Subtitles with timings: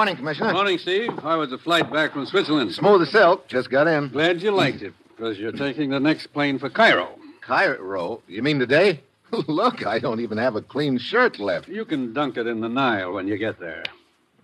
[0.00, 0.54] Morning, Commissioner.
[0.54, 1.10] Morning, Steve.
[1.18, 2.72] How was the flight back from Switzerland?
[2.72, 3.46] Smooth as silk.
[3.48, 4.08] Just got in.
[4.08, 7.18] Glad you liked it, because you're taking the next plane for Cairo.
[7.42, 8.22] Cairo?
[8.26, 9.02] You mean today?
[9.46, 11.68] Look, I don't even have a clean shirt left.
[11.68, 13.84] You can dunk it in the Nile when you get there.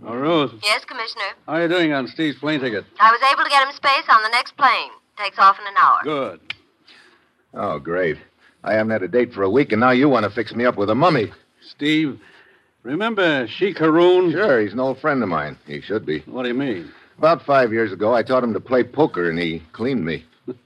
[0.05, 1.25] Oh, Rose, Yes, Commissioner.
[1.47, 2.85] how are you doing on Steve's plane ticket?
[3.01, 4.91] I was able to get him space on the next plane.
[5.17, 6.01] Takes off in an hour.
[6.05, 6.55] Good.
[7.55, 8.19] Oh, great.
[8.63, 10.67] I haven't had a date for a week, and now you want to fix me
[10.67, 11.33] up with a mummy.
[11.63, 12.21] Steve,
[12.87, 14.31] remember Sheik Haroon?
[14.33, 15.59] Sure, he's an old friend of mine.
[15.67, 16.21] He should be.
[16.21, 16.91] What do you mean?
[17.19, 20.25] About five years ago, I taught him to play poker, and he cleaned me.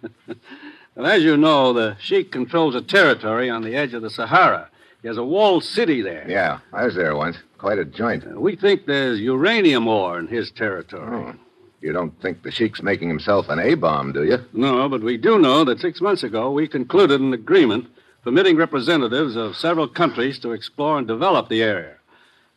[0.96, 4.68] Well, as you know, the Sheik controls a territory on the edge of the Sahara.
[5.02, 6.26] He has a walled city there.
[6.28, 7.36] Yeah, I was there once.
[7.58, 8.24] Quite a joint.
[8.26, 11.06] Uh, We think there's uranium ore in his territory.
[11.10, 11.34] Oh.
[11.80, 14.38] You don't think the Sheik's making himself an A-bomb, do you?
[14.52, 17.86] No, but we do know that six months ago we concluded an agreement
[18.22, 21.94] permitting representatives of several countries to explore and develop the area.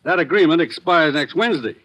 [0.03, 1.75] That agreement expires next Wednesday,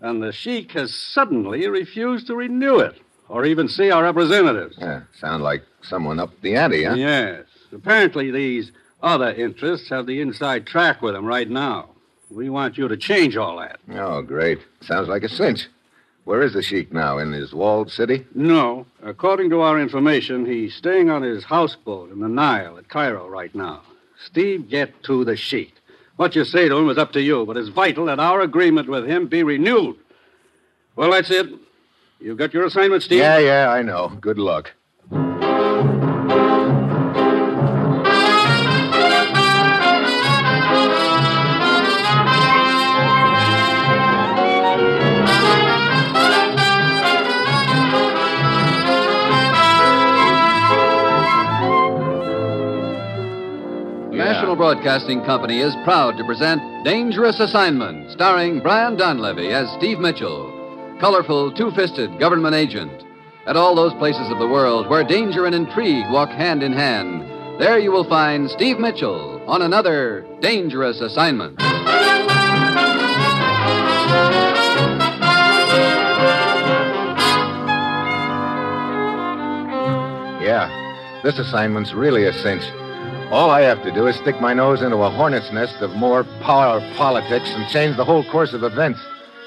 [0.00, 2.98] and the Sheik has suddenly refused to renew it
[3.28, 4.76] or even see our representatives.
[4.78, 6.94] Yeah, sound like someone up the ante, huh?
[6.94, 7.44] Yes.
[7.72, 11.90] Apparently, these other interests have the inside track with him right now.
[12.30, 13.80] We want you to change all that.
[13.90, 14.58] Oh, great.
[14.80, 15.68] Sounds like a cinch.
[16.24, 17.18] Where is the Sheik now?
[17.18, 18.24] In his walled city?
[18.34, 18.86] No.
[19.02, 23.54] According to our information, he's staying on his houseboat in the Nile at Cairo right
[23.54, 23.82] now.
[24.24, 25.72] Steve, get to the sheet.
[26.22, 28.88] What you say to him is up to you, but it's vital that our agreement
[28.88, 29.96] with him be renewed.
[30.94, 31.48] Well, that's it.
[32.20, 33.18] You've got your assignment, Steve?
[33.18, 34.16] Yeah, yeah, I know.
[34.20, 34.70] Good luck.
[54.72, 61.52] Broadcasting Company is proud to present Dangerous Assignment, starring Brian Donlevy as Steve Mitchell, colorful,
[61.52, 63.04] two fisted government agent.
[63.46, 67.20] At all those places of the world where danger and intrigue walk hand in hand,
[67.60, 71.60] there you will find Steve Mitchell on another Dangerous Assignment.
[80.40, 82.81] Yeah, this assignment's really a.
[83.32, 86.24] All I have to do is stick my nose into a hornet's nest of more
[86.42, 89.00] power politics and change the whole course of events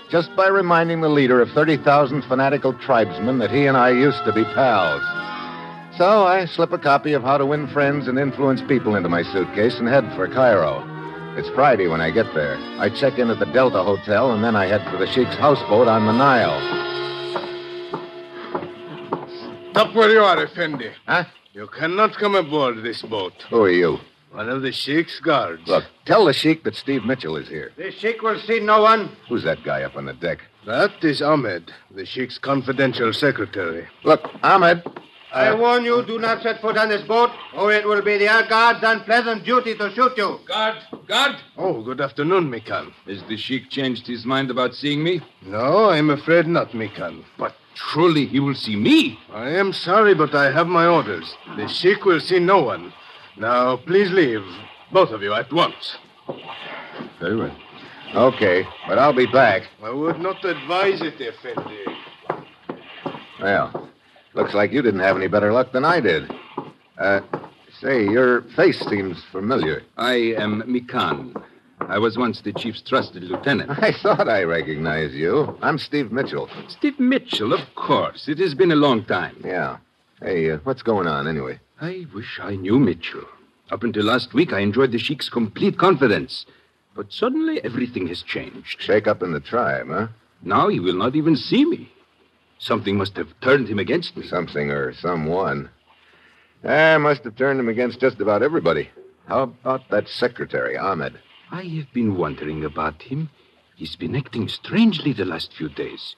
[0.10, 4.34] just by reminding the leader of 30,000 fanatical tribesmen that he and I used to
[4.34, 5.04] be pals.
[6.00, 9.22] So I slip a copy of How to Win Friends and Influence People into my
[9.22, 10.84] suitcase and head for Cairo.
[11.38, 12.58] It's Friday when I get there.
[12.80, 15.88] I check in at the Delta Hotel and then I head for the Sheik's houseboat
[15.88, 16.60] on the Nile.
[19.70, 20.92] Stop where you are, Effendi.
[21.06, 21.26] Huh?
[21.56, 23.32] You cannot come aboard this boat.
[23.50, 24.00] Who are you?
[24.32, 25.66] One of the Sheikh's guards.
[25.66, 27.72] Look, tell the Sheik that Steve Mitchell is here.
[27.78, 29.16] The Sheikh will see no one.
[29.30, 30.40] Who's that guy up on the deck?
[30.66, 33.88] That is Ahmed, the Sheikh's confidential secretary.
[34.04, 34.84] Look, Ahmed.
[35.32, 38.28] I warn you, do not set foot on this boat, or it will be the
[38.28, 40.40] air guard's unpleasant duty to shoot you.
[40.46, 40.76] Guard,
[41.08, 41.38] guard!
[41.58, 42.92] Oh, good afternoon, Mikan.
[43.08, 45.22] Has the Sheik changed his mind about seeing me?
[45.42, 47.24] No, I'm afraid not, Mikan.
[47.38, 49.20] But surely he will see me.
[49.32, 51.34] I am sorry, but I have my orders.
[51.58, 52.94] The Sheikh will see no one.
[53.38, 54.44] Now, please leave.
[54.92, 55.98] Both of you at once.
[57.20, 57.56] Very well.
[58.14, 59.64] Okay, but I'll be back.
[59.84, 61.86] I would not advise it, Effendi.
[63.42, 63.90] Well,
[64.34, 66.34] looks like you didn't have any better luck than I did.
[66.98, 67.20] Uh,
[67.82, 69.84] say, your face seems familiar.
[69.98, 71.36] I am Mikan.
[71.88, 73.70] I was once the chief's trusted lieutenant.
[73.70, 75.58] I thought I recognized you.
[75.62, 76.50] I'm Steve Mitchell.
[76.68, 78.28] Steve Mitchell, of course.
[78.28, 79.38] It has been a long time.
[79.46, 79.78] Yeah.
[80.20, 81.60] Hey, uh, what's going on anyway?
[81.80, 83.26] I wish I knew Mitchell.
[83.70, 86.46] Up until last week, I enjoyed the Sheik's complete confidence.
[86.96, 88.82] But suddenly, everything has changed.
[88.82, 90.08] Shake up in the tribe, huh?
[90.42, 91.92] Now he will not even see me.
[92.58, 94.26] Something must have turned him against me.
[94.26, 95.70] Something or someone.
[96.64, 98.90] I must have turned him against just about everybody.
[99.28, 101.20] How about that secretary, Ahmed?
[101.56, 103.30] I have been wondering about him.
[103.78, 106.14] He's been acting strangely the last few days.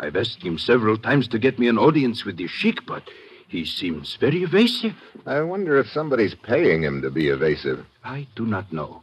[0.00, 3.02] I've asked him several times to get me an audience with the Sheik, but
[3.48, 4.94] he seems very evasive.
[5.26, 7.84] I wonder if somebody's paying him to be evasive.
[8.02, 9.02] I do not know.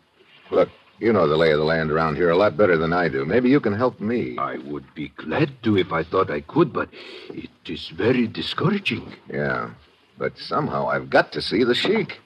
[0.50, 3.08] Look, you know the lay of the land around here a lot better than I
[3.08, 3.24] do.
[3.24, 4.40] Maybe you can help me.
[4.40, 6.90] I would be glad to if I thought I could, but
[7.30, 9.14] it is very discouraging.
[9.32, 9.70] Yeah,
[10.18, 12.22] but somehow I've got to see the Sheik.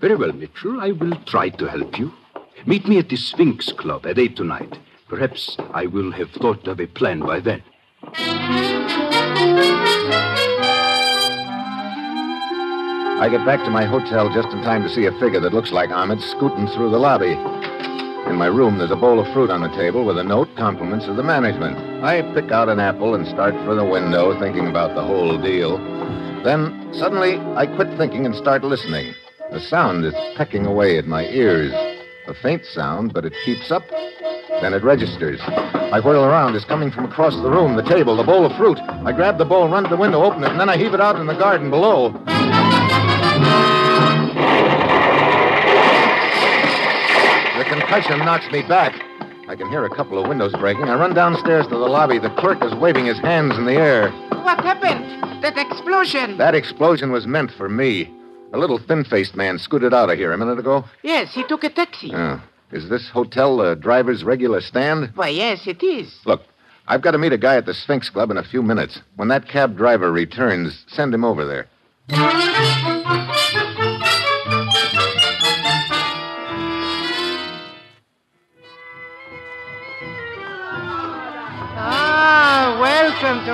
[0.00, 0.80] Very well, Mitchell.
[0.80, 2.12] I will try to help you.
[2.66, 4.78] Meet me at the Sphinx Club at 8 tonight.
[5.08, 7.62] Perhaps I will have thought of a plan by then.
[13.20, 15.72] I get back to my hotel just in time to see a figure that looks
[15.72, 17.32] like Ahmed scooting through the lobby.
[18.30, 21.06] In my room, there's a bowl of fruit on the table with a note, compliments
[21.06, 22.04] of the management.
[22.04, 25.78] I pick out an apple and start for the window, thinking about the whole deal.
[26.44, 29.14] Then, suddenly, I quit thinking and start listening.
[29.50, 31.72] A sound is pecking away at my ears.
[32.28, 33.88] A faint sound, but it keeps up.
[34.60, 35.40] Then it registers.
[35.40, 36.56] I whirl around.
[36.56, 38.78] It's coming from across the room, the table, the bowl of fruit.
[38.78, 41.00] I grab the bowl, run to the window, open it, and then I heave it
[41.00, 42.12] out in the garden below.
[47.56, 48.92] The concussion knocks me back.
[49.48, 50.84] I can hear a couple of windows breaking.
[50.84, 52.18] I run downstairs to the lobby.
[52.18, 54.10] The clerk is waving his hands in the air.
[54.10, 55.42] What happened?
[55.42, 56.36] That explosion.
[56.36, 58.17] That explosion was meant for me.
[58.52, 60.84] A little thin faced man scooted out of here a minute ago.
[61.02, 62.12] Yes, he took a taxi.
[62.14, 62.40] Oh.
[62.72, 65.10] Is this hotel the driver's regular stand?
[65.14, 66.18] Why, yes, it is.
[66.24, 66.42] Look,
[66.86, 69.00] I've got to meet a guy at the Sphinx Club in a few minutes.
[69.16, 71.68] When that cab driver returns, send him over there.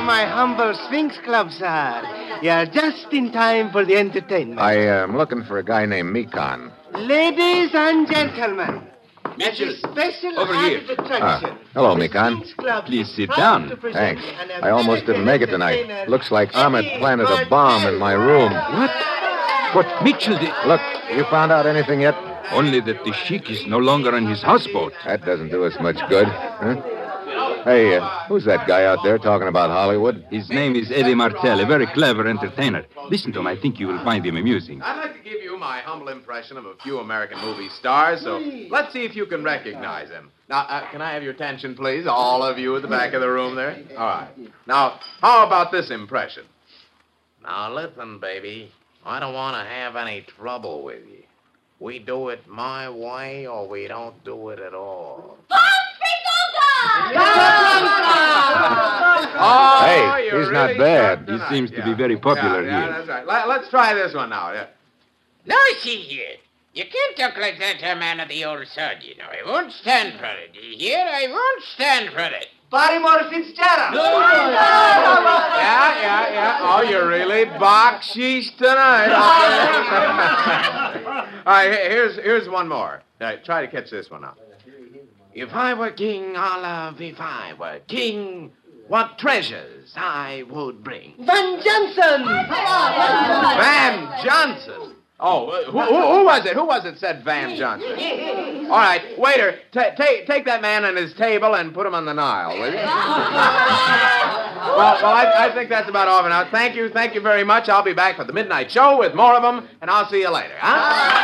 [0.04, 2.02] My humble Sphinx Club, sir.
[2.42, 4.60] You're just in time for the entertainment.
[4.60, 6.70] I am looking for a guy named Mikan.
[6.92, 8.86] Ladies and gentlemen,
[9.24, 10.80] as a Mitchell, special over here.
[10.86, 12.44] added Ah, hello, Mikan.
[12.84, 13.72] Please sit down.
[13.92, 14.22] Thanks.
[14.62, 16.08] I almost didn't make it tonight.
[16.08, 18.52] Looks like Ahmed planted a bomb in my room.
[18.52, 18.90] What?
[19.74, 20.38] What, Mitchell?
[20.38, 20.52] The...
[20.66, 20.82] Look,
[21.16, 22.14] you found out anything yet?
[22.52, 24.92] Only that the Sheik is no longer on his houseboat.
[25.06, 26.28] That doesn't do us much good.
[26.28, 27.03] Huh?
[27.64, 30.26] Hey, uh, who's that guy out there talking about Hollywood?
[30.30, 32.84] His name is Eddie Martel, a very clever entertainer.
[33.08, 33.46] Listen to him.
[33.46, 34.82] I think you will find him amusing.
[34.82, 38.36] I'd like to give you my humble impression of a few American movie stars, so
[38.70, 40.30] let's see if you can recognize them.
[40.48, 42.06] Now, uh, can I have your attention, please?
[42.06, 43.82] All of you at the back of the room there?
[43.96, 44.28] All right.
[44.66, 46.44] Now, how about this impression?
[47.42, 48.70] Now listen, baby.
[49.06, 51.23] I don't want to have any trouble with you.
[51.84, 55.36] We do it my way or we don't do it at all.
[59.36, 61.18] Oh, Hey, you're he's not bad.
[61.20, 61.50] He tonight.
[61.50, 62.92] seems to be very popular Yeah, yeah, here.
[62.92, 63.26] that's right.
[63.26, 64.52] Let, let's try this one now.
[64.52, 64.66] Yeah.
[65.44, 66.36] Now, see here.
[66.72, 69.26] You can't talk like that to a man of the old sod, you know.
[69.26, 70.54] I won't stand for it.
[70.54, 71.06] You hear?
[71.06, 72.46] I won't stand for it.
[72.74, 73.94] Barrymore Fitzgerald.
[73.94, 74.50] Yeah,
[76.02, 76.58] yeah, yeah.
[76.60, 79.12] Oh, you're really baksheesh tonight.
[81.46, 83.00] All right, here's here's one more.
[83.20, 84.40] All right, try to catch this one up.
[85.32, 88.50] If I were king, Olive, if I were king,
[88.88, 91.14] what treasures I would bring.
[91.18, 92.24] Van Johnson.
[93.62, 94.96] Van Johnson.
[95.26, 96.52] Oh, who, who, who was it?
[96.52, 97.92] Who was it said Van Johnson?
[98.70, 102.04] All right, waiter, ta take take that man and his table and put him on
[102.04, 102.76] the Nile, will you?
[102.76, 102.84] well,
[105.00, 106.50] well, I, I think that's about all for now.
[106.50, 107.70] Thank you, thank you very much.
[107.70, 110.30] I'll be back for the midnight show with more of them, and I'll see you
[110.30, 110.54] later.
[110.58, 111.14] Huh?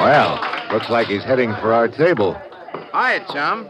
[0.00, 0.38] Well,
[0.72, 2.40] looks like he's heading for our table.
[2.92, 3.68] Hiya, chum.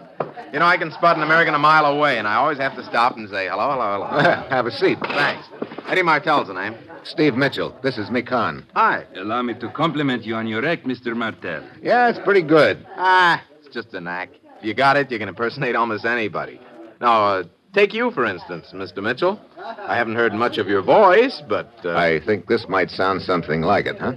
[0.52, 2.85] You know, I can spot an American a mile away, and I always have to
[2.85, 4.20] stop and say hello, hello, hello.
[4.50, 4.99] Have a seat.
[5.00, 5.49] Thanks.
[5.87, 6.75] Eddie Martell's the name.
[7.09, 7.75] Steve Mitchell.
[7.83, 8.65] This is Mikan.
[8.75, 9.05] Hi.
[9.17, 11.17] Allow me to compliment you on your act, Mr.
[11.17, 11.65] Martel.
[11.83, 12.87] Yeah, it's pretty good.
[12.97, 14.29] Ah, it's just a knack.
[14.59, 16.61] If you got it, you can impersonate almost anybody.
[17.00, 19.03] Now, uh, take you, for instance, Mr.
[19.03, 19.41] Mitchell.
[19.59, 21.73] I haven't heard much of your voice, but.
[21.83, 24.12] Uh, I think this might sound something like it, huh?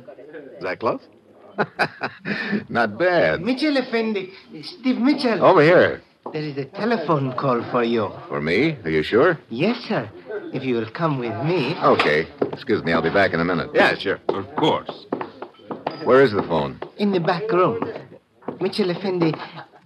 [0.57, 1.01] Is that close?
[2.69, 3.41] Not bad.
[3.41, 4.33] Mitchell Effendi.
[4.63, 5.43] Steve Mitchell.
[5.43, 6.01] Over here.
[6.33, 8.09] There is a telephone call for you.
[8.29, 8.77] For me?
[8.85, 9.37] Are you sure?
[9.49, 10.09] Yes, sir.
[10.53, 11.75] If you will come with me.
[11.83, 12.25] Okay.
[12.53, 13.69] Excuse me, I'll be back in a minute.
[13.73, 14.19] Yeah, sure.
[14.29, 15.07] Of course.
[16.05, 16.79] Where is the phone?
[16.97, 17.83] In the back room.
[18.61, 19.33] Mitchell Effendi,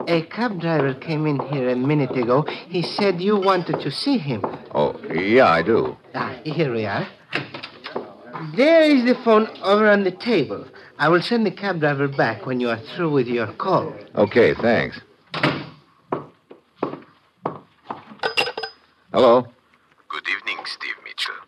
[0.08, 2.44] a cab driver came in here a minute ago.
[2.70, 4.44] He said you wanted to see him.
[4.74, 5.98] Oh, yeah, I do.
[6.14, 7.08] Ah, here we are.
[8.56, 10.68] There is the phone over on the table.
[11.00, 13.96] I will send the cab driver back when you are through with your call.
[14.16, 15.00] Okay, thanks.
[19.15, 19.48] Hello?
[20.10, 21.39] Good evening, Steve Mitchell.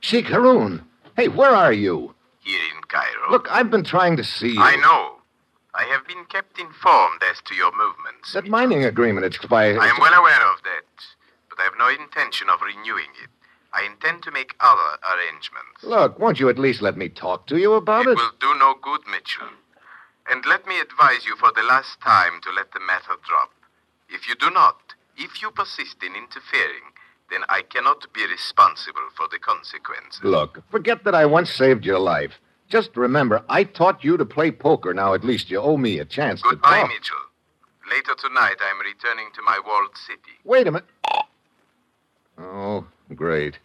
[0.00, 0.82] Sheik Haroon.
[1.14, 2.16] Hey, where are you?
[2.40, 3.30] Here in Cairo.
[3.30, 4.60] Look, I've been trying to see you.
[4.60, 5.22] I know.
[5.72, 8.32] I have been kept informed as to your movements.
[8.32, 9.78] That mining agreement expired.
[9.78, 10.90] I am well aware of that,
[11.48, 13.30] but I have no intention of renewing it.
[13.72, 15.84] I intend to make other arrangements.
[15.84, 18.10] Look, won't you at least let me talk to you about it?
[18.10, 19.46] It will do no good, Mitchell.
[20.28, 23.52] And let me advise you for the last time to let the matter drop.
[24.08, 26.90] If you do not, if you persist in interfering,
[27.32, 30.20] then I cannot be responsible for the consequences.
[30.22, 32.32] Look, forget that I once saved your life.
[32.68, 34.92] Just remember, I taught you to play poker.
[34.94, 36.88] Now, at least you owe me a chance Goodbye, to talk.
[36.90, 37.16] Mitchell.
[37.90, 40.38] Later tonight, I am returning to my walled city.
[40.44, 40.88] Wait a minute.
[42.38, 43.58] Oh, great.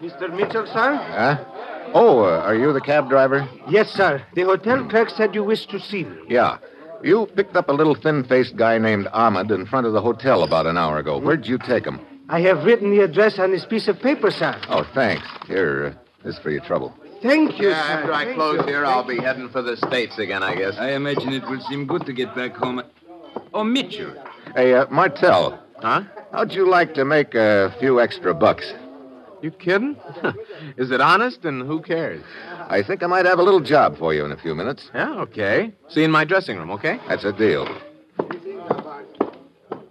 [0.00, 0.34] Mr.
[0.34, 0.96] Mitchell, sir?
[0.96, 1.44] Huh?
[1.94, 3.48] Oh, uh, are you the cab driver?
[3.68, 4.24] Yes, sir.
[4.34, 6.16] The hotel clerk said you wished to see me.
[6.28, 6.58] Yeah.
[7.02, 10.42] You picked up a little thin faced guy named Ahmed in front of the hotel
[10.42, 11.18] about an hour ago.
[11.18, 12.00] Where'd you take him?
[12.28, 14.58] I have written the address on this piece of paper, sir.
[14.68, 15.26] Oh, thanks.
[15.46, 16.94] Here, uh, this for your trouble.
[17.22, 17.92] Thank you, Yeah, sir.
[17.92, 18.66] after I Thank close you.
[18.66, 20.76] here, I'll be heading for the States again, I guess.
[20.78, 22.82] I imagine it will seem good to get back home.
[23.52, 24.12] Oh, Mitchell.
[24.54, 25.58] Hey, uh, Martell.
[25.80, 26.02] Huh?
[26.32, 28.72] How'd you like to make a few extra bucks?
[29.42, 29.96] You kidding?
[30.76, 32.22] Is it honest, and who cares?
[32.68, 34.88] I think I might have a little job for you in a few minutes.
[34.94, 35.72] Yeah, okay.
[35.88, 37.00] See you in my dressing room, okay?
[37.08, 37.66] That's a deal.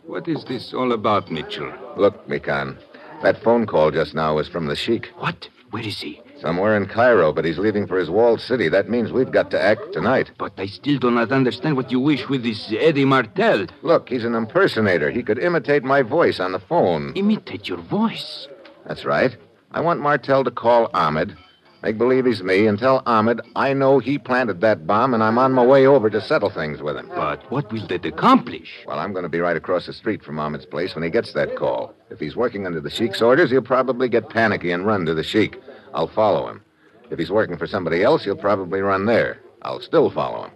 [0.06, 1.72] What is this all about, Mitchell?
[1.98, 2.78] Look, Mikan,
[3.24, 5.10] that phone call just now was from the Sheik.
[5.18, 5.50] What?
[5.72, 6.22] Where is he?
[6.40, 8.68] Somewhere in Cairo, but he's leaving for his walled city.
[8.70, 10.32] That means we've got to act tonight.
[10.38, 13.68] But I still do not understand what you wish with this Eddie Martel.
[13.82, 15.12] Look, he's an impersonator.
[15.12, 17.14] He could imitate my voice on the phone.
[17.16, 18.48] Imitate your voice.
[18.86, 19.36] That's right.
[19.72, 21.36] I want Martel to call Ahmed,
[21.82, 25.38] make believe he's me, and tell Ahmed I know he planted that bomb and I'm
[25.38, 27.08] on my way over to settle things with him.
[27.10, 28.84] But what will that accomplish?
[28.86, 31.34] Well, I'm going to be right across the street from Ahmed's place when he gets
[31.34, 31.94] that call.
[32.10, 35.24] If he's working under the Sheik's orders, he'll probably get panicky and run to the
[35.24, 35.62] Sheik.
[35.94, 36.64] I'll follow him.
[37.10, 39.42] If he's working for somebody else, he'll probably run there.
[39.62, 40.52] I'll still follow him.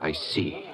[0.00, 0.66] I see.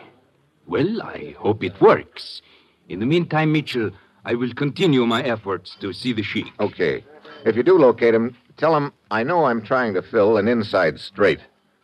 [0.67, 2.41] Well, I hope it works.
[2.88, 3.91] In the meantime, Mitchell,
[4.25, 6.52] I will continue my efforts to see the Sheik.
[6.61, 7.05] Okay.
[7.45, 11.00] If you do locate him, tell him I know I'm trying to fill an inside
[11.00, 11.41] straight,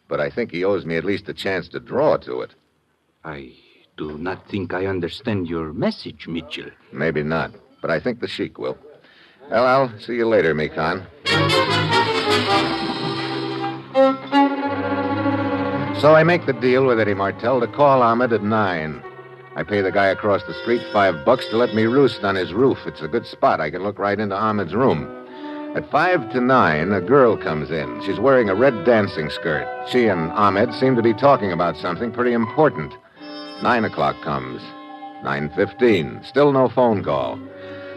[0.07, 2.55] but I think he owes me at least a chance to draw to it.
[3.25, 3.55] I
[3.97, 6.71] do not think I understand your message, Mitchell.
[6.93, 7.53] Maybe not,
[7.83, 8.79] but I think the Sheik will.
[9.51, 11.07] Well, I'll see you later, Mikan.
[16.01, 19.03] So I make the deal with Eddie Martel to call Ahmed at nine.
[19.59, 22.55] I pay the guy across the street five bucks to let me roost on his
[22.55, 22.79] roof.
[22.87, 23.61] It's a good spot.
[23.61, 25.09] I can look right into Ahmed's room.
[25.75, 28.01] At five to nine, a girl comes in.
[28.07, 29.67] She's wearing a red dancing skirt.
[29.91, 32.95] She and Ahmed seem to be talking about something pretty important.
[33.61, 34.63] Nine o'clock comes.
[35.25, 36.21] Nine fifteen.
[36.23, 37.37] Still no phone call.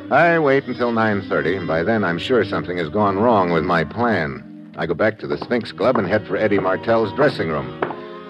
[0.09, 3.65] I wait until nine thirty, and by then I'm sure something has gone wrong with
[3.65, 4.73] my plan.
[4.77, 7.79] I go back to the Sphinx Club and head for Eddie Martel's dressing room.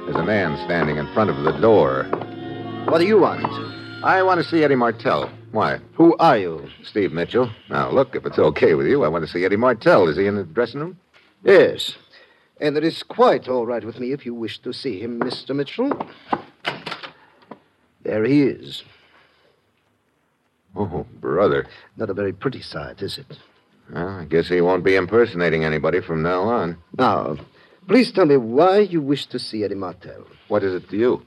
[0.03, 2.09] There's a man standing in front of the door.
[2.85, 3.45] What do you want?
[4.03, 5.29] I want to see Eddie Martel.
[5.51, 5.79] Why?
[5.93, 6.67] Who are you?
[6.83, 7.49] Steve Mitchell.
[7.69, 10.07] Now, look, if it's okay with you, I want to see Eddie Martel.
[10.09, 10.97] Is he in the dressing room?
[11.43, 11.95] Yes.
[12.59, 15.55] And it is quite all right with me if you wish to see him, Mr.
[15.55, 15.91] Mitchell.
[18.03, 18.83] There he is.
[20.75, 21.67] Oh, brother.
[21.97, 23.37] Not a very pretty sight, is it?
[23.93, 26.77] Well, I guess he won't be impersonating anybody from now on.
[26.97, 27.37] Now,
[27.87, 30.25] please tell me why you wish to see Eddie Martel.
[30.47, 31.25] What is it to you?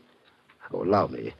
[0.73, 1.35] Oh, allow me.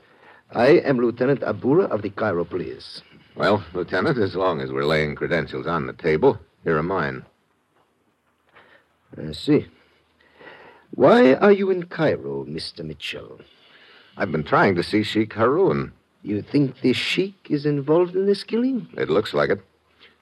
[0.51, 3.01] I am Lieutenant Abura of the Cairo Police.
[3.35, 7.25] Well, Lieutenant, as long as we're laying credentials on the table, here are mine.
[9.17, 9.67] I see.
[10.91, 12.85] Why are you in Cairo, Mr.
[12.85, 13.41] Mitchell?
[14.17, 15.91] I've been trying to see Sheik Haroun.
[16.21, 18.87] You think the Sheik is involved in this killing?
[18.97, 19.61] It looks like it.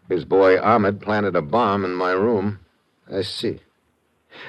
[0.09, 2.59] His boy Ahmed planted a bomb in my room.
[3.11, 3.59] I see.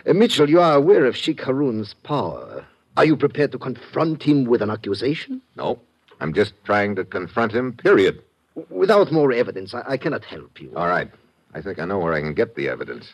[0.07, 2.64] Uh, Mitchell, you are aware of Sheik Haroun's power.
[2.96, 5.42] Are you prepared to confront him with an accusation?
[5.56, 5.80] No.
[6.20, 8.22] I'm just trying to confront him, period.
[8.70, 10.72] Without more evidence, I, I cannot help you.
[10.76, 11.10] All right.
[11.54, 13.12] I think I know where I can get the evidence.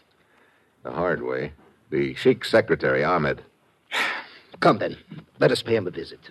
[0.82, 1.52] The hard way.
[1.90, 3.42] The Sheik's secretary, Ahmed.
[4.60, 4.98] Come then.
[5.38, 6.30] Let us pay him a visit.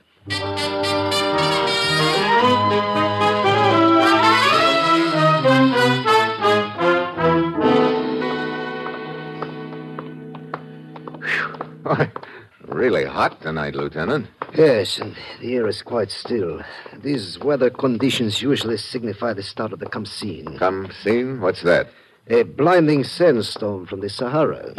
[12.70, 14.28] Really hot tonight, Lieutenant.
[14.56, 16.62] Yes, and the air is quite still.
[17.02, 20.58] These weather conditions usually signify the start of the Khamsin.
[20.58, 21.42] Come seen?
[21.42, 21.90] What's that?
[22.28, 24.74] A blinding sandstorm from the Sahara.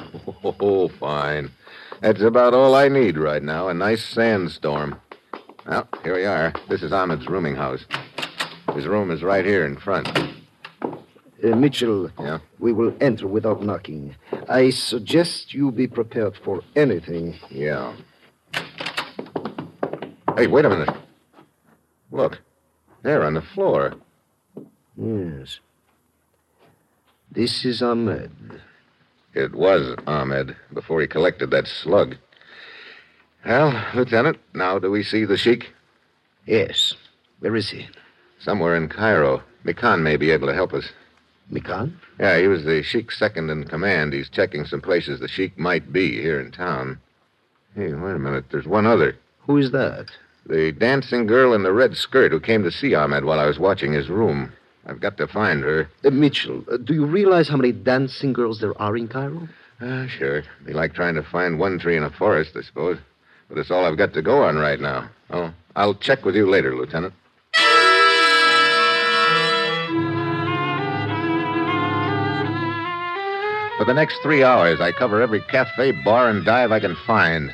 [0.45, 1.51] Oh, fine.
[2.01, 5.01] That's about all I need right now a nice sandstorm.
[5.67, 6.53] Well, here we are.
[6.69, 7.85] This is Ahmed's rooming house.
[8.75, 10.09] His room is right here in front.
[11.43, 12.39] Uh, Mitchell, Yeah?
[12.59, 14.15] we will enter without knocking.
[14.49, 17.39] I suggest you be prepared for anything.
[17.51, 17.95] Yeah.
[20.37, 20.95] Hey, wait a minute.
[22.11, 22.39] Look.
[23.03, 23.95] There on the floor.
[24.97, 25.61] Yes.
[27.33, 28.31] This is Ahmed.
[29.33, 32.17] It was Ahmed before he collected that slug.
[33.47, 35.73] Well, Lieutenant, now do we see the Sheik?
[36.45, 36.95] Yes.
[37.39, 37.89] Where is he?
[38.39, 39.43] Somewhere in Cairo.
[39.65, 40.91] Mikan may be able to help us.
[41.51, 41.93] Mikan?
[42.19, 44.13] Yeah, he was the Sheik's second in command.
[44.13, 47.01] He's checking some places the Sheik might be here in town.
[47.75, 48.47] Hey, wait a minute.
[48.51, 49.17] There's one other.
[49.47, 50.07] Who is that?
[50.47, 53.59] The dancing girl in the red skirt who came to see Ahmed while I was
[53.59, 54.53] watching his room.
[54.87, 55.89] I've got to find her.
[56.05, 59.49] Uh, Mitchell, uh, do you realize how many dancing girls there are in Cairo?
[59.81, 60.43] Ah, sure.
[60.65, 62.99] Be like trying to find one tree in a forest, I suppose.
[63.49, 65.09] But it's all I've got to go on right now.
[65.31, 67.15] Oh, I'll check with you later, Lieutenant.
[73.81, 77.51] For the next three hours, I cover every cafe, bar, and dive I can find.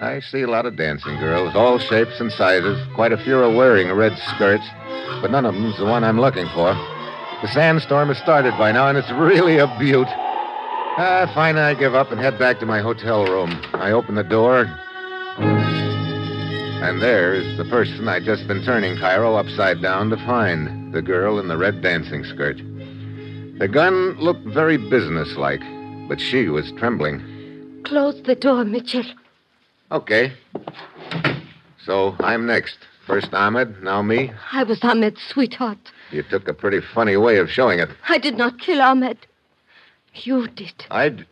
[0.00, 2.82] I see a lot of dancing girls, all shapes and sizes.
[2.94, 4.64] Quite a few are wearing red skirts,
[5.20, 6.72] but none of them's the one I'm looking for.
[7.42, 10.08] The sandstorm has started by now, and it's really a beaut.
[10.08, 13.50] Ah, finally, I give up and head back to my hotel room.
[13.74, 14.60] I open the door,
[16.80, 21.38] and there's the person I'd just been turning Cairo upside down to find the girl
[21.38, 22.62] in the red dancing skirt.
[23.60, 25.60] The gun looked very businesslike,
[26.08, 27.82] but she was trembling.
[27.84, 29.04] Close the door, Mitchell.
[29.92, 30.32] Okay.
[31.84, 32.78] So I'm next.
[33.06, 34.32] First Ahmed, now me.
[34.50, 35.92] I was Ahmed's sweetheart.
[36.10, 37.90] You took a pretty funny way of showing it.
[38.08, 39.18] I did not kill Ahmed.
[40.14, 40.86] You did.
[40.90, 41.26] I'd.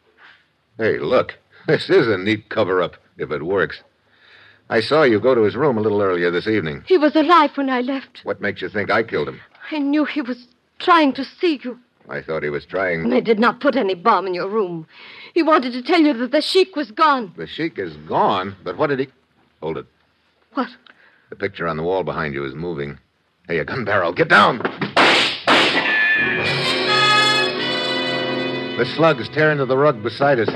[0.77, 1.39] Hey, look.
[1.67, 3.83] This is a neat cover up, if it works.
[4.69, 6.85] I saw you go to his room a little earlier this evening.
[6.87, 8.21] He was alive when I left.
[8.25, 9.41] What makes you think I killed him?
[9.71, 10.47] I knew he was
[10.79, 11.79] trying to see you.
[12.11, 13.03] I thought he was trying.
[13.03, 14.87] And I did not put any bomb in your room.
[15.35, 17.33] He wanted to tell you that the sheik was gone.
[17.37, 19.09] The sheik is gone, but what did he.
[19.61, 19.87] Hold it.
[20.55, 20.69] What?
[21.31, 22.99] The picture on the wall behind you is moving.
[23.47, 24.13] Hey, a gun barrel.
[24.13, 24.59] Get down!
[28.79, 30.49] The slugs tear into the rug beside us.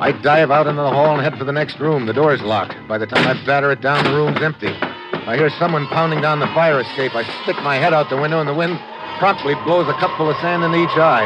[0.00, 2.06] I dive out into the hall and head for the next room.
[2.06, 2.74] The door's locked.
[2.88, 4.66] By the time I batter it down, the room's empty.
[4.68, 7.14] I hear someone pounding down the fire escape.
[7.14, 8.80] I stick my head out the window, and the wind
[9.22, 11.22] promptly blows a cupful of sand into each eye.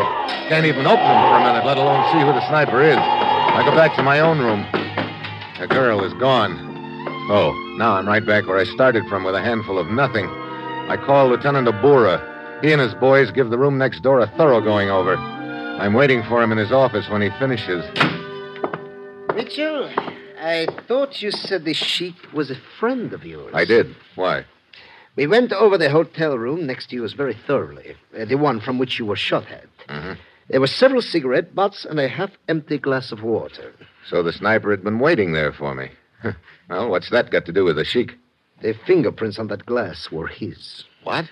[0.51, 2.99] Can't even open them for a minute, let alone see who the sniper is.
[2.99, 4.67] I go back to my own room.
[5.59, 6.53] The girl is gone.
[7.31, 10.27] Oh, now I'm right back where I started from with a handful of nothing.
[10.27, 12.21] I call Lieutenant Abura.
[12.63, 15.17] He and his boys give the room next door a thorough going over.
[15.17, 17.83] I'm waiting for him in his office when he finishes.
[19.35, 19.89] Mitchell,
[20.39, 23.55] I thought you said the sheik was a friend of yours.
[23.55, 23.97] I did.
[24.17, 24.45] Why?
[25.17, 28.79] We went over the hotel room next to yours very thoroughly, uh, the one from
[28.79, 29.67] which you were shot at.
[29.89, 30.13] Mm-hmm.
[30.49, 33.73] There were several cigarette butts and a half empty glass of water.
[34.09, 35.91] So the sniper had been waiting there for me.
[36.69, 38.17] well, what's that got to do with the sheik?
[38.63, 40.85] The fingerprints on that glass were his.
[41.03, 41.31] What?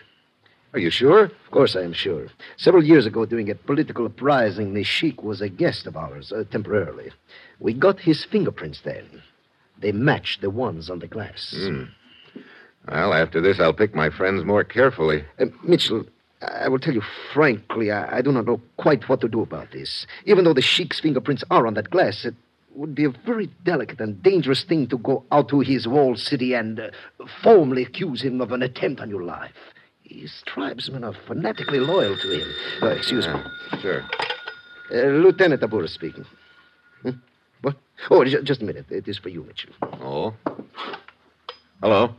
[0.73, 1.25] Are you sure?
[1.25, 2.27] Of course, I am sure.
[2.57, 6.44] Several years ago, during a political uprising, the sheik was a guest of ours, uh,
[6.51, 7.12] temporarily.
[7.61, 9.23] We got his fingerprints then.
[9.79, 11.55] They matched the ones on the glass.
[11.57, 11.85] Hmm.
[12.88, 15.25] Well, after this, I'll pick my friends more carefully.
[15.38, 16.05] Uh, Mitchell,
[16.42, 19.73] I will tell you frankly, I, I do not know quite what to do about
[19.73, 20.07] this.
[20.27, 22.35] Even though the sheik's fingerprints are on that glass, it
[22.75, 26.55] would be a very delicate and dangerous thing to go out to his walled city
[26.55, 26.90] and uh,
[27.42, 29.53] formally accuse him of an attempt on your life.
[30.03, 32.49] His tribesmen are fanatically loyal to him.
[32.83, 33.40] Uh, excuse me.
[33.81, 34.03] Sure.
[34.92, 36.27] Uh, Lieutenant Abura speaking.
[37.03, 37.11] Hmm?
[37.62, 37.77] What?
[38.11, 38.87] Oh, ju- just a minute.
[38.90, 39.73] It is for you, Mitchell.
[40.03, 40.35] Oh.
[41.81, 42.14] Hello.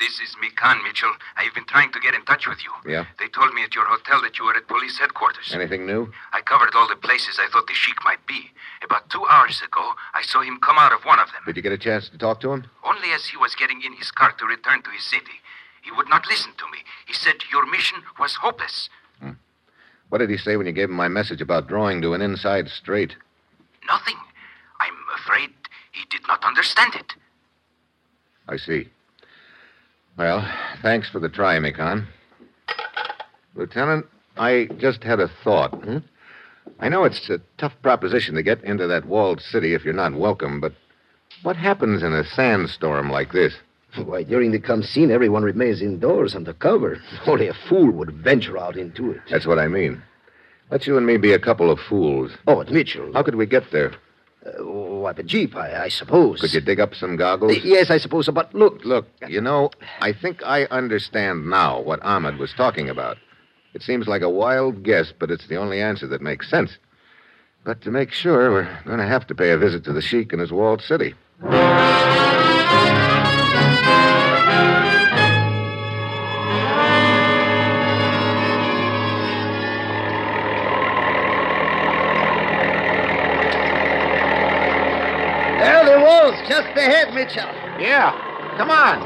[0.00, 1.12] This is Mikan, Mitchell.
[1.36, 2.72] I've been trying to get in touch with you.
[2.90, 3.04] Yeah.
[3.18, 5.52] They told me at your hotel that you were at police headquarters.
[5.52, 6.10] Anything new?
[6.32, 8.50] I covered all the places I thought the sheik might be.
[8.82, 11.42] About two hours ago, I saw him come out of one of them.
[11.44, 12.64] Did you get a chance to talk to him?
[12.82, 15.36] Only as he was getting in his car to return to his city.
[15.82, 16.78] He would not listen to me.
[17.06, 18.88] He said your mission was hopeless.
[19.20, 19.32] Hmm.
[20.08, 22.68] What did he say when you gave him my message about drawing to an inside
[22.68, 23.16] straight?
[23.86, 24.16] Nothing.
[24.80, 25.50] I'm afraid
[25.92, 27.12] he did not understand it.
[28.48, 28.88] I see.
[30.20, 30.46] Well,
[30.82, 32.06] thanks for the try, Mikan.
[33.54, 34.04] Lieutenant,
[34.36, 35.72] I just had a thought.
[35.82, 35.96] Hmm?
[36.78, 40.12] I know it's a tough proposition to get into that walled city if you're not
[40.12, 40.74] welcome, but
[41.42, 43.54] what happens in a sandstorm like this?
[43.96, 47.00] Why, during the Khamsin, everyone remains indoors under cover.
[47.26, 49.22] Only a fool would venture out into it.
[49.30, 50.02] That's what I mean.
[50.70, 52.32] Let you and me be a couple of fools.
[52.46, 53.10] Oh, at Mitchell.
[53.14, 53.94] How could we get there?
[54.44, 54.62] Uh,
[55.12, 56.40] the jeep, I, I suppose.
[56.40, 57.56] Could you dig up some goggles?
[57.56, 58.84] Uh, yes, I suppose so, but look.
[58.84, 63.16] Look, you know, I think I understand now what Ahmed was talking about.
[63.74, 66.76] It seems like a wild guess, but it's the only answer that makes sense.
[67.64, 70.32] But to make sure, we're going to have to pay a visit to the Sheik
[70.32, 71.14] in his walled city.
[87.20, 87.52] Mitchell.
[87.76, 88.16] Yeah,
[88.56, 88.96] come on.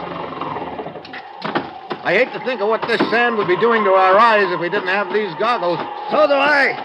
[2.06, 4.60] I hate to think of what this sand would be doing to our eyes if
[4.62, 5.82] we didn't have these goggles.
[6.14, 6.78] So do I.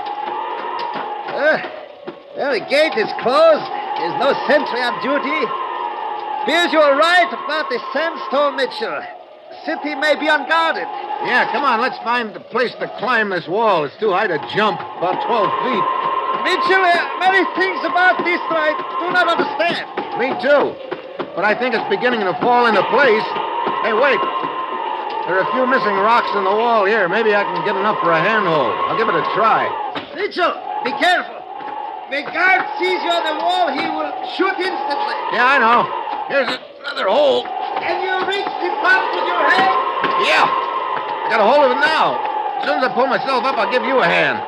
[1.29, 1.61] Uh,
[2.33, 3.61] well, the gate is closed.
[4.01, 5.37] There's no sentry on duty.
[6.41, 9.05] Appears you were right about the sandstorm, Mitchell.
[9.53, 10.89] The city may be unguarded.
[11.29, 13.85] Yeah, come on, let's find a place to climb this wall.
[13.85, 15.85] It's too high to jump, about 12 feet.
[16.41, 19.85] Mitchell, uh, many things about this I do not understand.
[20.17, 20.98] Me too.
[21.39, 23.23] But I think it's beginning to fall into place.
[23.87, 24.19] Hey, wait.
[25.23, 27.07] There are a few missing rocks in the wall here.
[27.07, 28.75] Maybe I can get enough for a handhold.
[28.91, 29.71] I'll give it a try.
[30.19, 30.51] Mitchell,
[30.83, 31.39] be careful.
[32.11, 35.15] The guard sees you on the wall, he will shoot instantly.
[35.31, 35.87] Yeah, I know.
[36.27, 36.51] Here's
[36.83, 37.47] another hole.
[37.79, 39.79] Can you reach the top with your hand?
[40.27, 40.43] Yeah.
[40.43, 42.19] I got a hold of it now.
[42.59, 44.43] As soon as I pull myself up, I'll give you a hand.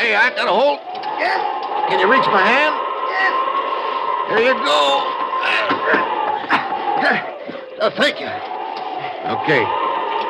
[0.00, 0.80] Hey, I got a hold.
[1.20, 1.44] Yes.
[1.92, 2.72] Can you reach my hand?
[2.72, 3.36] Yes.
[4.32, 5.23] Here you go.
[7.84, 8.26] Oh, thank you.
[8.26, 9.62] Okay.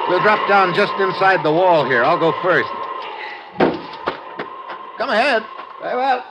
[0.08, 2.02] We'll drop down just inside the wall here.
[2.02, 2.68] I'll go first.
[4.98, 5.42] Come ahead.
[5.80, 6.24] Very well.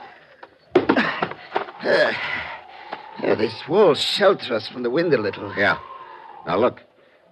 [0.76, 1.42] Uh,
[3.22, 5.50] yeah, this wall shelters us from the wind a little.
[5.56, 5.78] Yeah.
[6.46, 6.82] Now look.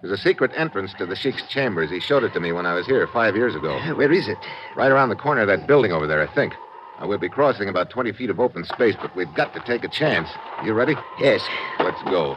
[0.01, 1.91] There's a secret entrance to the Sheik's chambers.
[1.91, 3.79] He showed it to me when I was here five years ago.
[3.95, 4.37] Where is it?
[4.75, 6.55] Right around the corner of that building over there, I think.
[7.03, 9.83] Now, we'll be crossing about 20 feet of open space, but we've got to take
[9.83, 10.29] a chance.
[10.63, 10.95] You ready?
[11.19, 11.41] Yes.
[11.79, 12.31] Let's go.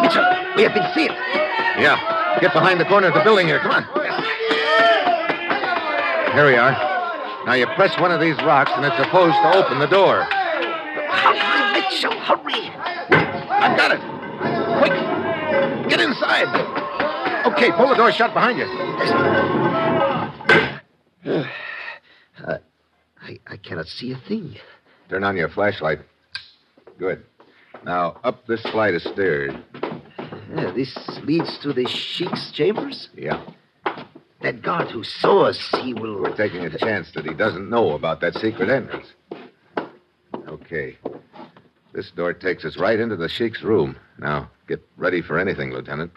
[0.00, 0.24] Mitchell,
[0.56, 1.12] we have been seen.
[1.76, 2.00] Yeah.
[2.40, 3.58] Get behind the corner of the building here.
[3.58, 3.84] Come on.
[6.32, 6.72] Here we are.
[7.44, 10.22] Now you press one of these rocks, and it's supposed to open the door.
[10.24, 12.72] Hurry, Mitchell, hurry.
[13.60, 14.00] I've got it.
[14.80, 15.90] Quick.
[15.90, 16.48] Get inside.
[17.52, 19.79] Okay, pull the door shut behind you.
[22.42, 22.56] Uh,
[23.20, 24.56] I, I cannot see a thing.
[25.10, 25.98] Turn on your flashlight.
[26.98, 27.22] Good.
[27.84, 29.52] Now, up this flight of stairs.
[30.54, 33.10] Yeah, this leads to the Sheik's chambers?
[33.14, 33.44] Yeah.
[34.40, 36.22] That guard who saw us, he will.
[36.22, 39.08] We're taking a chance that he doesn't know about that secret entrance.
[40.48, 40.96] Okay.
[41.92, 43.96] This door takes us right into the Sheik's room.
[44.18, 46.12] Now, get ready for anything, Lieutenant.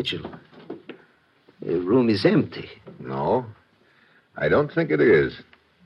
[0.00, 0.30] Mitchell,
[1.60, 2.68] the room is empty.
[3.00, 3.44] No,
[4.36, 5.32] I don't think it is.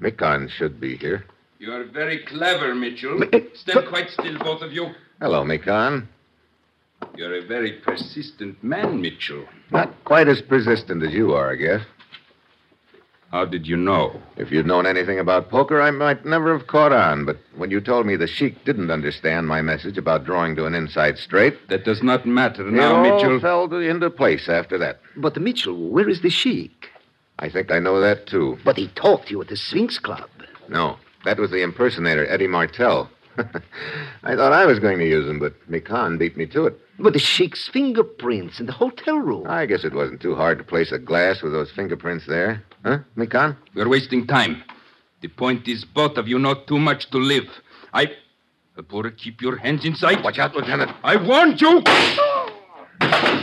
[0.02, 1.24] Mikon should be here.
[1.58, 3.22] You are very clever, Mitchell.
[3.32, 4.88] Eh, Stand quite still, both of you.
[5.20, 6.06] Hello, Mikon.
[7.16, 9.44] You're a very persistent man, Mitchell.
[9.70, 11.82] Not quite as persistent as you are, I guess.
[13.34, 14.20] How did you know?
[14.36, 17.24] If you'd known anything about poker, I might never have caught on.
[17.24, 20.74] But when you told me the Sheik didn't understand my message about drawing to an
[20.76, 21.68] inside straight.
[21.68, 23.40] That does not matter it now, all Mitchell.
[23.40, 25.00] fell into place after that.
[25.16, 26.90] But, Mitchell, where is the Sheik?
[27.40, 28.56] I think I know that, too.
[28.64, 30.30] But he talked to you at the Sphinx Club.
[30.68, 33.10] No, that was the impersonator, Eddie Martell.
[34.22, 36.78] I thought I was going to use them, but Mikon beat me to it.
[36.98, 39.46] But the Sheik's fingerprints in the hotel room.
[39.48, 42.62] I guess it wasn't too hard to place a glass with those fingerprints there.
[42.84, 43.56] Huh, Mikon?
[43.74, 44.62] We're wasting time.
[45.20, 47.48] The point is, both of you know too much to live.
[47.92, 48.12] I.
[48.76, 50.22] Abora, keep your hands inside.
[50.22, 50.90] Watch out, Lieutenant.
[51.04, 51.82] I warned you!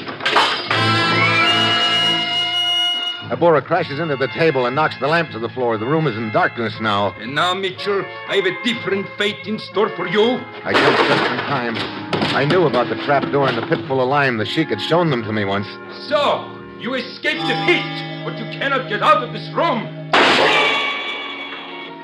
[3.32, 5.78] Abora crashes into the table and knocks the lamp to the floor.
[5.78, 7.14] The room is in darkness now.
[7.14, 10.22] And now, Mitchell, I have a different fate in store for you.
[10.66, 11.76] I jumped just in time.
[12.36, 14.36] I knew about the trap door and the pit full of lime.
[14.36, 15.66] The Sheik had shown them to me once.
[16.10, 16.44] So,
[16.78, 19.88] you escaped the defeat, but you cannot get out of this room.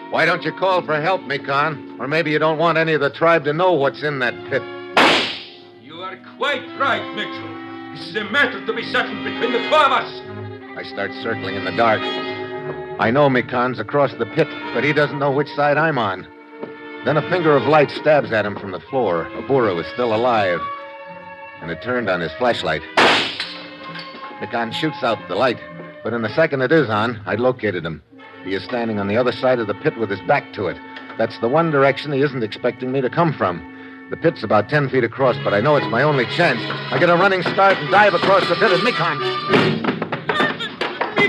[0.09, 1.99] Why don't you call for help, Mikan?
[1.99, 4.61] Or maybe you don't want any of the tribe to know what's in that pit.
[5.83, 7.91] You are quite right, Mitchell.
[7.97, 10.46] This is a matter to be settled between the two of us.
[10.77, 11.99] I start circling in the dark.
[12.99, 16.27] I know Mikon's across the pit, but he doesn't know which side I'm on.
[17.03, 19.27] Then a finger of light stabs at him from the floor.
[19.37, 20.61] Abura was still alive.
[21.61, 22.83] And it turned on his flashlight.
[24.39, 25.57] Mikon shoots out the light,
[26.03, 28.03] but in the second it is on, I'd located him.
[28.43, 30.77] He is standing on the other side of the pit with his back to it.
[31.17, 33.73] That's the one direction he isn't expecting me to come from.
[34.11, 36.61] The pit's about ten feet across, but I know it's my only chance.
[36.93, 39.76] I get a running start and dive across the pit at Mikon.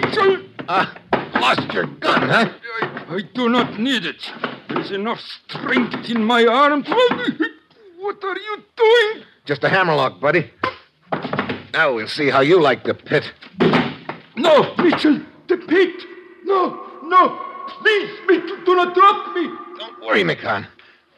[0.01, 0.43] Mitchell!
[0.69, 0.95] Ah,
[1.41, 2.49] lost your gun, huh?
[3.11, 4.31] I do not need it.
[4.69, 6.85] There's enough strength in my arm.
[6.85, 9.25] What are you doing?
[9.45, 10.51] Just a hammerlock, buddy.
[11.73, 13.25] Now we'll see how you like the pit.
[14.37, 16.03] No, Mitchell, the pit.
[16.45, 17.45] No, no.
[17.83, 19.47] Please, Mitchell, do not drop me.
[19.79, 20.67] Don't worry, Mikon.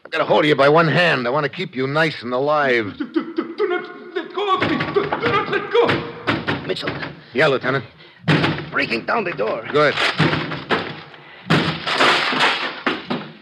[0.04, 1.26] I've got a hold of you by one hand.
[1.26, 2.96] I want to keep you nice and alive.
[2.98, 3.04] Do
[3.68, 4.78] not let go of me.
[4.94, 6.66] Do, do not let go.
[6.66, 6.90] Mitchell,
[7.34, 7.84] Yeah, Lieutenant.
[8.70, 9.64] Breaking down the door.
[9.72, 9.94] Good.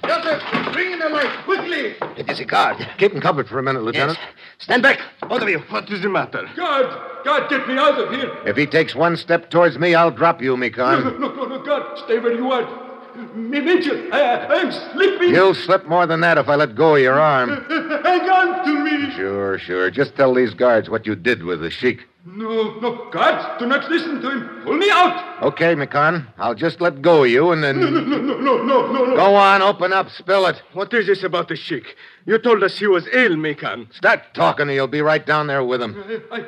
[0.07, 1.95] Joseph, bring in the light, quickly.
[2.17, 2.77] It is a guard.
[2.99, 4.19] Keep him covered for a minute, Lieutenant.
[4.19, 4.35] Yes.
[4.59, 5.59] Stand back, both of you.
[5.71, 6.49] What is the matter?
[6.57, 8.33] God, God, get me out of here.
[8.47, 11.19] If he takes one step towards me, I'll drop you, No, Mikon.
[11.21, 12.87] no, no, no, God, stay where you are.
[13.35, 15.31] Me, Mitchell, I, I am slipping.
[15.31, 17.49] You'll slip more than that if I let go of your arm.
[18.05, 19.11] Hang on to me.
[19.17, 19.91] Sure, sure.
[19.91, 22.07] Just tell these guards what you did with the sheik.
[22.37, 24.61] No, no, God, do not listen to him.
[24.63, 25.43] Pull me out.
[25.43, 26.27] Okay, Mikan.
[26.37, 27.81] I'll just let go of you and then.
[27.81, 29.17] No, no, no, no, no, no, no.
[29.17, 30.63] Go on, open up, spill it.
[30.75, 31.97] What is this about the sheik?
[32.27, 33.93] You told us he was ill, Mikan.
[33.95, 35.97] Start talking, or you'll be right down there with him.
[36.31, 36.45] I, I,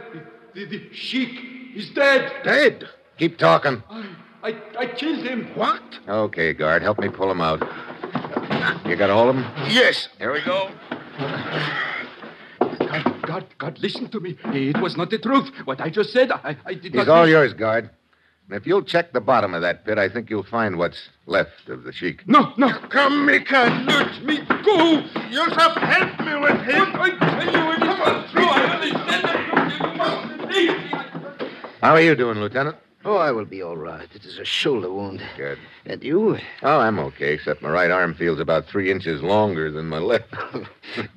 [0.55, 1.40] the, the sheik
[1.75, 2.31] is dead.
[2.45, 2.88] Dead?
[3.16, 3.83] Keep talking.
[4.43, 5.47] I, I killed him.
[5.55, 5.83] What?
[6.09, 7.61] Okay, guard, help me pull him out.
[8.87, 9.45] You got a hold of him?
[9.69, 10.09] Yes.
[10.19, 10.71] Here we go.
[12.90, 14.37] God, God, God, listen to me.
[14.46, 15.50] It was not the truth.
[15.64, 17.03] What I just said, I, I did not.
[17.03, 17.90] He's all yours, guard.
[18.48, 21.68] And if you'll check the bottom of that pit, I think you'll find what's left
[21.68, 22.26] of the sheik.
[22.26, 22.72] No, no.
[22.88, 23.87] Come, Mikan.
[23.87, 25.03] Let me go.
[25.31, 26.92] Joseph, help me with him.
[26.98, 28.44] What I tell you, it is not true.
[28.44, 30.70] I understand that you must believe.
[31.81, 32.76] How are you doing, Lieutenant?
[33.05, 34.09] Oh, I will be all right.
[34.14, 35.22] It is a shoulder wound.
[35.37, 35.59] Good.
[35.87, 36.37] And you?
[36.62, 40.35] Oh, I'm okay, except my right arm feels about three inches longer than my left.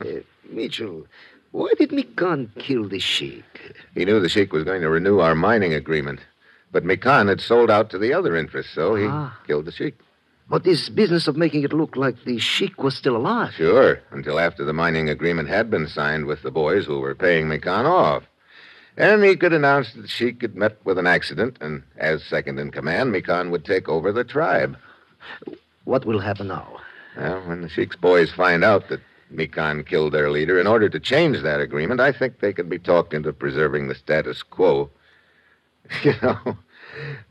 [0.02, 0.20] Uh,
[0.52, 1.08] Mitchell,
[1.54, 3.76] why did Mikan kill the sheik?
[3.96, 6.20] he knew the sheik was going to renew our mining agreement.
[6.72, 9.38] But Mikan had sold out to the other interests, so he Ah.
[9.48, 9.96] killed the sheik.
[10.50, 13.54] But this business of making it look like the sheik was still alive.
[13.54, 17.48] Sure, until after the mining agreement had been signed with the boys who were paying
[17.48, 18.24] Mikan off.
[18.98, 22.60] And he could announce that the sheik had met with an accident, and as second
[22.60, 24.76] in command, Mikan would take over the tribe.
[25.86, 26.68] What will happen now?
[27.18, 29.00] Well, when the sheik's boys find out that
[29.34, 32.80] Mikan killed their leader, in order to change that agreement, I think they could be
[32.80, 34.90] talked into preserving the status quo.
[36.04, 36.58] You know,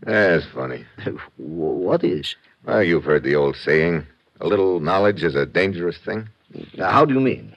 [0.01, 0.85] that's funny.
[1.39, 2.37] What is?
[2.65, 4.07] Well, you've heard the old saying
[4.41, 6.29] a little knowledge is a dangerous thing.
[6.77, 7.55] Now, How do you mean?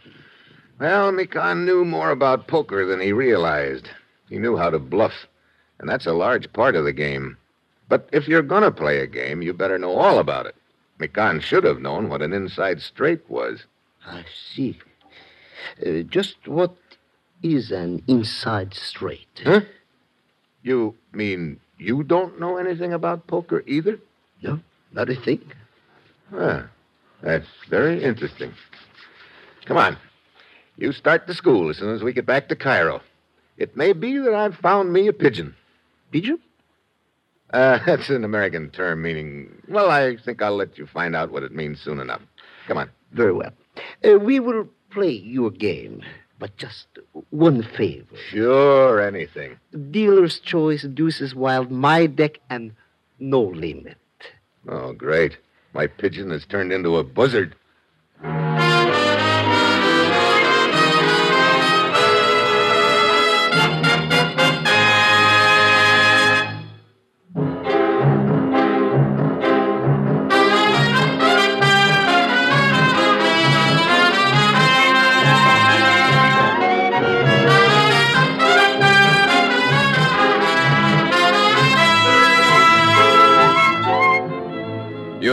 [0.79, 3.89] Well, Mikan knew more about poker than he realized.
[4.29, 5.27] He knew how to bluff,
[5.79, 7.37] and that's a large part of the game.
[7.89, 10.55] But if you're going to play a game, you better know all about it.
[10.99, 13.65] Mikan should have known what an inside straight was.
[14.05, 14.77] I see.
[15.85, 16.75] Uh, just what
[17.41, 19.41] is an inside straight?
[19.43, 19.61] Huh?
[20.63, 23.99] You mean you don't know anything about poker either?
[24.41, 24.59] No,
[24.91, 25.41] not a thing.
[26.33, 26.67] Ah,
[27.21, 28.53] that's very interesting.
[29.65, 29.97] Come on.
[30.77, 33.01] You start the school as soon as we get back to Cairo.
[33.57, 35.55] It may be that I've found me a pigeon.
[36.11, 36.39] Pigeon?
[37.51, 41.43] Uh, that's an American term meaning, well, I think I'll let you find out what
[41.43, 42.21] it means soon enough.
[42.67, 42.89] Come on.
[43.13, 43.51] Very well.
[44.03, 46.01] Uh, we will play you a game,
[46.39, 46.87] but just
[47.29, 48.15] one favor.
[48.29, 49.57] Sure, anything.
[49.91, 52.73] Dealer's choice, deuces wild, my deck, and
[53.19, 53.97] no limit.
[54.67, 55.37] Oh, great.
[55.73, 57.55] My pigeon has turned into a buzzard.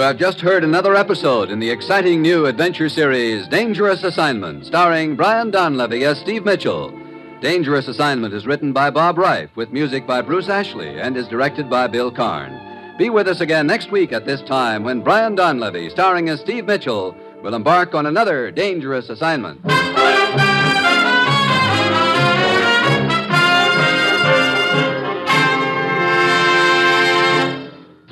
[0.02, 5.50] Have just heard another episode in the exciting new adventure series, Dangerous Assignment, starring Brian
[5.50, 6.92] Donlevy as Steve Mitchell.
[7.40, 11.70] Dangerous Assignment is written by Bob Ryf with music by Bruce Ashley and is directed
[11.70, 12.98] by Bill Karn.
[12.98, 16.66] Be with us again next week at this time when Brian Donlevy, starring as Steve
[16.66, 19.60] Mitchell, will embark on another dangerous assignment.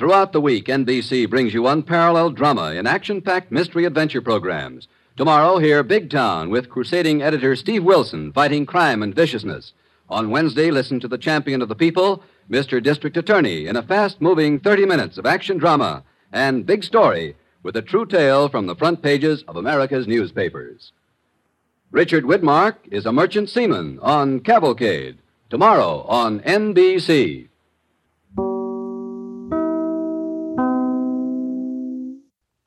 [0.01, 4.87] Throughout the week, NBC brings you unparalleled drama in action packed mystery adventure programs.
[5.15, 9.73] Tomorrow, hear Big Town with crusading editor Steve Wilson fighting crime and viciousness.
[10.09, 12.81] On Wednesday, listen to the champion of the people, Mr.
[12.81, 17.75] District Attorney, in a fast moving 30 minutes of action drama and big story with
[17.75, 20.93] a true tale from the front pages of America's newspapers.
[21.91, 25.19] Richard Widmark is a merchant seaman on Cavalcade.
[25.51, 27.49] Tomorrow on NBC.